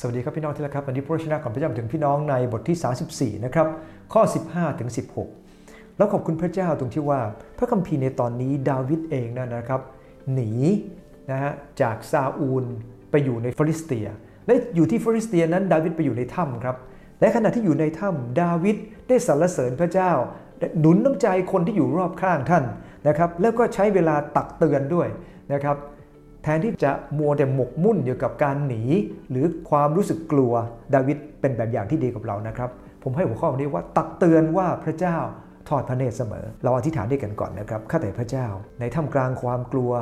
[0.00, 3.66] สวัสดีครับพี่น้องที่รักครับวันนี้พระวจนะของพระเจ้าถึงพี่น้องในบทที่ 34 นะครับ
[4.12, 4.90] ข้อ 15 ถึง
[5.42, 7.20] 16 แล้วขอบคุณพระเจ้าตรงที่ว่า
[7.58, 9.80] พระคัมภีร์ในตอนนี้ดาวิดเองนะนะครับ
[10.34, 10.50] หนี
[11.30, 12.64] นะฮะจากซาอูล
[13.10, 14.06] ไปอยู่ในฟิลิสเตีย
[14.46, 16.76] และอยู่ที่ฟิลิสเตียนั้นดาวิดไปอยู่ในถ้ำครับ
[17.20, 18.76] และขณะที่อยู่ในถ้ำดาวิด
[19.08, 20.12] ได้สรรเสริญพระเจ้า
[20.80, 22.64] หนุนน้ำใจคนที่อยู่รอบข้างท่าน
[23.08, 25.08] นะครับ แล้วก็ใช้เวลาตักเตือนด้วย
[25.52, 25.76] นะครับ
[26.46, 28.82] แทนที่จะมัวแต่หมกมุ่นอยู่กับการหนี
[29.30, 30.52] หรือความรู้สึกกลัว
[30.94, 32.70] ดาวิดเป็นแบบอย่างที่ดีกับเรานะครับ
[33.02, 35.16] ผมให้หัวข้อนี้ว่าตักเตือนว่าพระเจ้า
[35.68, 38.46] ทอดพระเนตรเสมอ เราอธิษฐานด้วยกันก่อนนะครับข้าแต่พระเจ้า
[38.80, 39.92] ในท่ามกลางความกลัว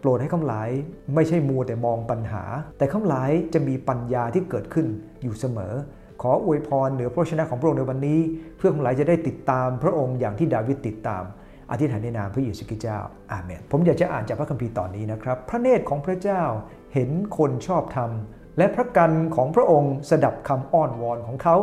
[0.00, 0.70] โปรดให้ข้าหลาย
[1.14, 2.44] ไม่ใช่มัวแต่มองปัญหา
[2.78, 4.86] แต่ข้าหลายจะมีปัญญาที่เกิดขึ้น
[5.22, 5.74] อยู่เสมอ
[6.22, 8.20] ขออวยพรเหนือพระชนะของพระองค์ในวันนี้
[8.56, 11.24] เพื่อข้าหลายจะได้ติดตามพระองค์อย่างที่ดาวิดติดตาม
[11.70, 12.98] อธิษฐานในนามพระเยซูคริสต์เจ้า
[13.32, 16.42] อาเมน ผมอยากจะอ่านจากพระคัมภีร์ตอนนี้นะครับ พระเนตรของพระเจ้า
[16.94, 18.10] เห็นคนชอบธรรม
[18.58, 21.56] และพระกันของพระองค์สดับคำอ้อนวอนของเขา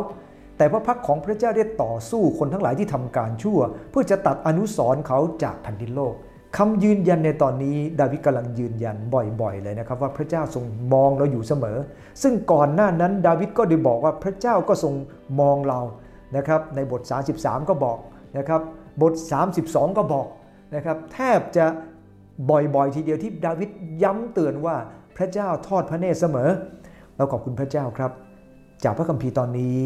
[0.56, 3.58] แต่พระพักของพระเจ้าได้ต่อสู้คนทั้งหลายที่ทำการชั่ว
[3.90, 6.14] เพื่อจะตัดอนุสรเขาจากแผ่นดินโลก
[6.56, 8.96] คำยืนยันในตอนนี้ดาวิดกำลังยืนยัน
[9.40, 11.78] บ่อยๆ เลยนะครับ ว่าพระเจ้าทรงมองเราอยู่เสมอ
[12.22, 14.94] ซึ่งก่อนหน้านั้นดาวิดก็ได้บอกว่าพระเจ้าก็ทรง
[15.40, 15.80] มองเรา
[16.36, 17.02] นะครับในบท
[17.36, 17.98] 33 ก็บอก
[18.38, 18.60] นะครับ
[19.00, 19.12] บท
[19.44, 20.26] 32 ก็บอก
[20.74, 21.66] นะครับแทบจะ
[22.50, 23.70] บ่อยๆ ทีเดียวที่ดาวิด
[24.02, 24.76] ย้ำเตือนว่า
[25.16, 26.50] พระเจ้าทอดพระเนตรเสมอ
[27.16, 28.10] เราขอบคุณพระเจ้าครับ
[28.84, 29.78] จากพระคัมภีร์ตอนนี้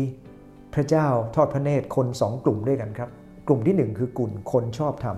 [0.75, 3.09] พระเจ้าทอดพระเนตรคนสองกลุ่มด้วยกันครับ
[3.49, 5.17] กลุ่มที่ 1 คือกลุ่มคนชอบธรรม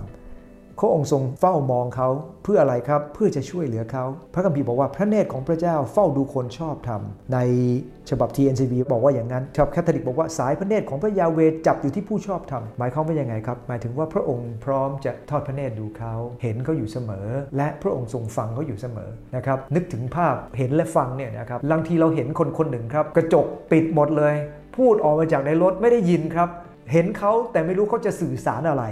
[0.79, 2.09] พระองค์ทรงเฝ้ามองเขา
[2.43, 7.01] เพื่ออะไรครับ เพื่อจะช่วยเหลือเขา พระคัมภีร์บอกว่าพระเนตรของพระเจ้าเฝ้าดูคนชอบธรรม
[7.33, 7.39] ใน
[8.09, 24.35] ฉบับ TNCB บอกว่าอย่างนั้นชอบแคทอลิกบอกว่าสายพระเนตรของพระยาเวจับอยู่ที่ผู้ชอบธรรม หมายความว่ายังไงครับ หมายถึงว่าพระองค์พร้อมจะทอดพระเนตรดูเขา เห็นเขาอยู่เสมอ และพระองค์ทรงฟังเขาอยู่เสมอนะครับ นึกถึงภาพเห็นและฟังเนี่ยนะครับบางทีเราเห็นคนคนหนึ่งครับ กระจกปิดหมดเลย
[24.77, 26.49] พูดออกมาจากในรถไม่ได้ยินครับ
[26.91, 28.85] เห็นเขาแต่ไม่รู้เขาจะสื่อสารอะไร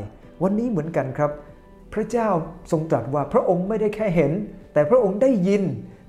[0.43, 1.31] วันนี้เหมือนกันครับ
[1.93, 2.29] พระเจ้า
[2.71, 4.31] ทรงตรัสว่าพระองค์ไม่ได้แค่เห็น
[4.73, 5.63] แต่พระองค์ได้ยิน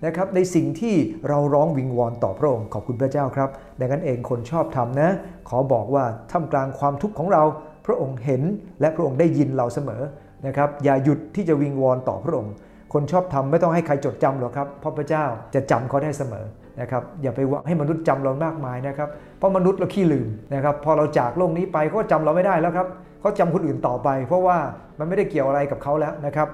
[0.07, 0.95] นะครับในสิ่งที่
[1.29, 3.49] เราร้องวิงวอนต่อพระองค์ขอบคุณพระเจ้าครับ
[3.81, 5.11] ดังนั้นเองคนชอบทำนะ
[5.49, 7.43] ขอบอกว่าท่ามกลางความทุกข์ของเรา
[7.87, 8.43] พระองค์เห็น
[8.81, 10.03] และพระองค์ได้ยินเราเสมอ
[10.47, 12.53] นะครับอย่าหยุดที่จะวิงวอนต่อพระองค์
[12.93, 16.45] คนชอบทำไม่ต้องให้ใครจดจำหรอกครับเพราะพระเจ้าจะจำเขาได้เสมอ
[16.81, 22.87] นะครับอย่าไปหวังให้มนุษย์จำเรามากมายนะครับเพราะมนุษย์เราขี้ลืมนะครับพอเราจากโลกนี้ไปเขาจำเราไม่ได้แล้วครับ
[23.21, 24.59] เขาจำคนอื่นต่อไป เพราะว่า
[24.99, 26.49] มันไม่ได้เกี่ยวอะไรกับเขาแล้วนะครับ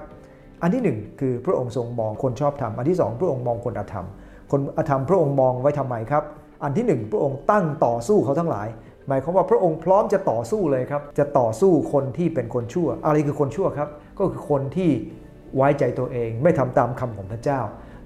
[0.61, 4.05] อันที่ 1 คือพระองค์ทรงมองคนชอบธรรมอันที่ 2 พระองค์มองคนอธรรม
[4.51, 6.23] คนอธรรมพระองค์มองไว้ทำไมครับ
[6.63, 8.67] อันที่ 1 พระองค์ตั้งต่อสู้เขาทั้งหลาย
[9.07, 14.91] หมายความว่าพระองค์พร้อมจะต่อสู้เลยครับ จะต่อสู้คนที่เป็นคนชั่ว อะไรคือคนชั่วครับ ก็คือคนที่
[15.55, 17.59] ไว้ใจตัวเอง ไม่ทำตามคำของพระเจ้า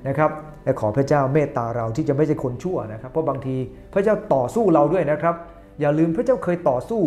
[0.07, 0.31] นะครับ
[0.63, 3.55] และขอพระเจ้าเมตตาเราที่จะไม่ใช่คนชั่วนะครับเพราะบางที
[3.93, 5.35] พระเจ้าต่อสู้เราด้วยนะครับ
[5.79, 7.01] อย่าลืมพระเจ้าเคยต่อสู้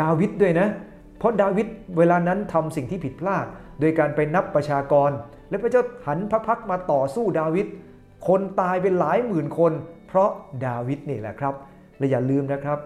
[0.00, 0.68] ดาวิดด้วยนะ
[1.18, 1.66] เพราะดาวิด
[1.98, 3.46] เวลานั้นทำสิ่งที่ผิดพลาด
[3.80, 5.10] โดยการไปนับประชากร
[5.50, 7.66] และพระเจ้าหันพระพักมาต่อสู้ดาวิด
[8.28, 9.72] คนตายเป็นหลายหมื่นคน
[10.08, 10.30] เพราะ
[10.66, 11.54] ดาวิดนี่แหละครับ
[11.98, 12.78] และอย่าลืมนะครับ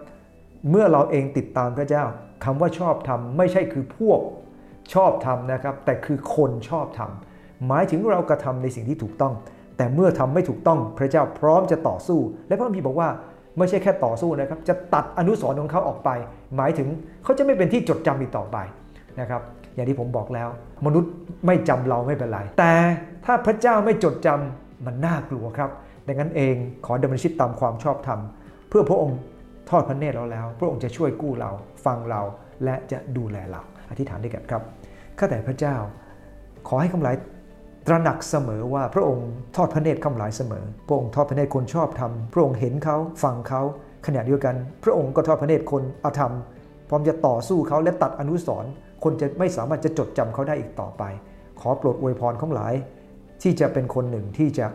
[0.69, 2.03] เมื่อเราเองติดตามพระเจ้า
[2.43, 4.19] คำว่าชอบทำไม่ใช่คือพวก
[4.93, 9.33] ชอบทำนะครับ แต่คือคนชอบทำหมายถึงเรากระทาในสิ่งที่ถูกต้อง
[9.77, 13.09] แต่เมื่อทำไม่ถูกต้องพระเจ้าพร้อมจะต่อสู้ และพระคัมภีร์บอกว่า
[13.57, 16.09] ไม่ใช่แค่ต่อสู้นะครับ จะตัดอนุสรณ์ของเขาออกไป
[16.55, 16.87] หมายถึง
[17.23, 18.57] เขาจะไม่เป็นที่จดจำอีกต่อไป
[19.19, 19.41] นะครับ
[19.75, 20.49] อย่างที่ผมบอกแล้ว
[20.85, 21.11] มนุษย์
[21.45, 22.73] ไม่จำเราไม่เป็นไร แต่
[23.25, 25.69] ถ้าพระเจ้าไม่จดจำมันน่ากลัวครับ
[26.07, 26.55] ดังนั้นเอง
[26.85, 28.19] ขอดำเนินชีวิตตามความชอบธรรม
[28.69, 29.17] เพื่อพระองค์
[29.69, 31.51] ทอดพระเนตรเราแล้ว พระองค์จะช่วยกู้เรา
[31.85, 32.21] ฟังเรา
[32.63, 34.61] และจะดูแลเรา อธิษฐานด้วยกันครับ
[35.19, 35.75] ข้าแต่พระเจ้า
[36.67, 37.15] ขอให้คำหลาย
[37.87, 43.61] ตระหนักเสมอว่าพระองค์ทอดพระเนตรคำหลายเสมอ พระองค์ทอดพระเนตรคนชอบทำพระองค์เห็นเขาฟังเขา
[44.05, 46.33] ขณะเดียวกัน พระองค์ก็ทอดพระเนตรคนอธรรม
[46.89, 48.71] พร้อมจะต่อสู้เขาและตัดอนุสรณ์
[49.03, 51.03] คนจะไม่สามารถจะจดจำเขาได้อีกต่อไป
[51.59, 52.73] ขอโปรดอวยพรของหลาย
[53.41, 54.67] ที่จะเป็นคนหนึ่งที่จะ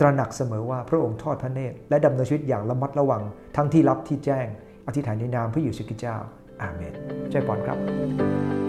[0.00, 3.22] ตระหนักเสมอว่าพระองค์ทอดพระเนตรและดำเนินชีวิตอย่างระมัดระวัง
[3.56, 4.46] ทั้งที่รับที่แจ้ง
[4.86, 6.16] อธิษฐานในนามพระเยซูคริสต์เจ้า
[6.60, 6.94] อาเมน
[7.30, 8.65] ใจปอนครับ